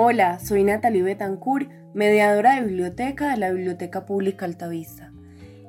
Hola, 0.00 0.38
soy 0.38 0.62
Natalie 0.62 1.02
Betancourt, 1.02 1.68
mediadora 1.92 2.54
de 2.54 2.66
biblioteca 2.68 3.32
de 3.32 3.36
la 3.36 3.50
Biblioteca 3.50 4.06
Pública 4.06 4.44
Altavista, 4.44 5.12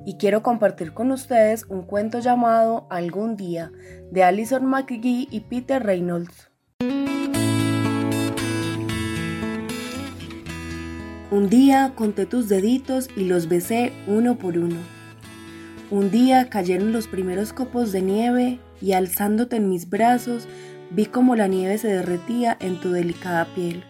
y 0.05 0.17
quiero 0.17 0.43
compartir 0.43 0.93
con 0.93 1.11
ustedes 1.11 1.65
un 1.67 1.81
cuento 1.81 2.19
llamado 2.19 2.85
Algún 2.91 3.35
día 3.35 3.71
de 4.11 4.23
Alison 4.23 4.67
McGee 4.67 5.27
y 5.31 5.39
Peter 5.49 5.81
Reynolds. 5.81 6.51
Un 11.31 11.49
día 11.49 11.93
conté 11.95 12.27
tus 12.27 12.47
deditos 12.47 13.09
y 13.15 13.23
los 13.23 13.49
besé 13.49 13.93
uno 14.05 14.37
por 14.37 14.59
uno. 14.59 14.77
Un 15.89 16.11
día 16.11 16.51
cayeron 16.51 16.93
los 16.93 17.07
primeros 17.07 17.51
copos 17.51 17.91
de 17.91 18.03
nieve 18.03 18.59
y 18.79 18.91
alzándote 18.91 19.55
en 19.55 19.69
mis 19.69 19.89
brazos 19.89 20.47
vi 20.91 21.07
como 21.07 21.35
la 21.35 21.47
nieve 21.47 21.79
se 21.79 21.87
derretía 21.87 22.55
en 22.59 22.79
tu 22.79 22.91
delicada 22.91 23.45
piel. 23.55 23.83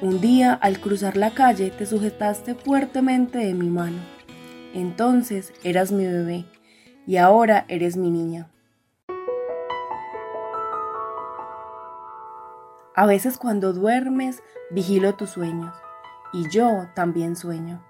Un 0.00 0.20
día, 0.20 0.54
al 0.54 0.78
cruzar 0.78 1.16
la 1.16 1.32
calle, 1.32 1.72
te 1.72 1.84
sujetaste 1.84 2.54
fuertemente 2.54 3.38
de 3.38 3.52
mi 3.52 3.68
mano. 3.68 3.98
Entonces 4.72 5.52
eras 5.64 5.90
mi 5.90 6.06
bebé 6.06 6.44
y 7.04 7.16
ahora 7.16 7.64
eres 7.66 7.96
mi 7.96 8.08
niña. 8.08 8.48
A 12.94 13.06
veces 13.06 13.38
cuando 13.38 13.72
duermes, 13.72 14.40
vigilo 14.70 15.16
tus 15.16 15.30
sueños 15.30 15.74
y 16.32 16.48
yo 16.48 16.86
también 16.94 17.34
sueño. 17.34 17.84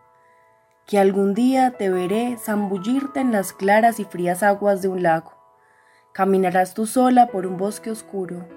Que 0.86 0.98
algún 0.98 1.34
día 1.34 1.72
te 1.72 1.90
veré 1.90 2.38
zambullirte 2.38 3.20
en 3.20 3.32
las 3.32 3.52
claras 3.52 4.00
y 4.00 4.04
frías 4.06 4.42
aguas 4.42 4.80
de 4.80 4.88
un 4.88 5.02
lago. 5.02 5.34
Caminarás 6.14 6.72
tú 6.72 6.86
sola 6.86 7.26
por 7.26 7.46
un 7.46 7.58
bosque 7.58 7.90
oscuro. 7.90 8.48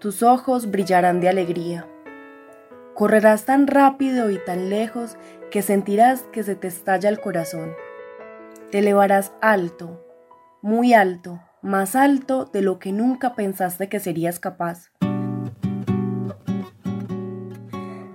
Tus 0.00 0.24
ojos 0.24 0.72
brillarán 0.72 1.20
de 1.20 1.28
alegría. 1.28 1.86
Correrás 3.00 3.46
tan 3.46 3.66
rápido 3.66 4.28
y 4.28 4.36
tan 4.36 4.68
lejos 4.68 5.16
que 5.50 5.62
sentirás 5.62 6.20
que 6.34 6.42
se 6.42 6.54
te 6.54 6.68
estalla 6.68 7.08
el 7.08 7.18
corazón. 7.18 7.72
Te 8.70 8.80
elevarás 8.80 9.32
alto, 9.40 10.04
muy 10.60 10.92
alto, 10.92 11.40
más 11.62 11.96
alto 11.96 12.44
de 12.44 12.60
lo 12.60 12.78
que 12.78 12.92
nunca 12.92 13.34
pensaste 13.34 13.88
que 13.88 14.00
serías 14.00 14.38
capaz. 14.38 14.90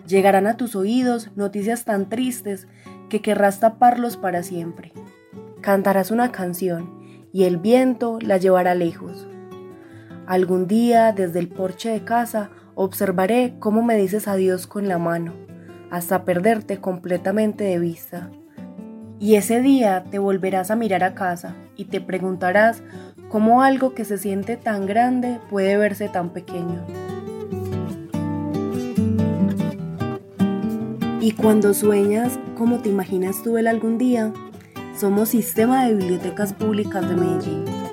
Llegarán 0.05 0.45
a 0.45 0.55
tus 0.55 0.75
oídos 0.75 1.31
noticias 1.35 1.83
tan 1.83 2.07
tristes 2.07 2.67
que 3.09 3.23
querrás 3.23 3.59
taparlos 3.59 4.17
para 4.17 4.43
siempre. 4.43 4.93
Cantarás 5.61 6.11
una 6.11 6.31
canción 6.31 7.27
y 7.33 7.45
el 7.45 7.57
viento 7.57 8.19
la 8.21 8.37
llevará 8.37 8.75
lejos. 8.75 9.27
Algún 10.27 10.67
día 10.67 11.11
desde 11.11 11.39
el 11.39 11.49
porche 11.49 11.89
de 11.89 12.03
casa 12.03 12.51
observaré 12.75 13.55
cómo 13.59 13.81
me 13.81 13.97
dices 13.97 14.27
adiós 14.27 14.67
con 14.67 14.87
la 14.87 14.97
mano, 14.97 15.33
hasta 15.89 16.25
perderte 16.25 16.77
completamente 16.77 17.63
de 17.63 17.79
vista. 17.79 18.29
Y 19.19 19.35
ese 19.35 19.61
día 19.61 20.03
te 20.11 20.19
volverás 20.19 20.71
a 20.71 20.75
mirar 20.75 21.03
a 21.03 21.15
casa 21.15 21.55
y 21.77 21.85
te 21.85 22.01
preguntarás 22.01 22.83
cómo 23.29 23.63
algo 23.63 23.93
que 23.93 24.05
se 24.05 24.17
siente 24.17 24.57
tan 24.57 24.85
grande 24.85 25.39
puede 25.49 25.77
verse 25.77 26.09
tan 26.09 26.31
pequeño. 26.31 26.85
Y 31.21 31.31
cuando 31.31 31.73
sueñas 31.73 32.37
cómo 32.55 32.81
te 32.81 32.89
imaginas 32.89 33.41
tú 33.41 33.57
el 33.57 33.67
algún 33.67 33.97
día, 33.97 34.31
somos 34.95 35.29
Sistema 35.29 35.85
de 35.85 35.95
Bibliotecas 35.95 36.53
Públicas 36.53 37.07
de 37.09 37.15
Medellín. 37.15 37.84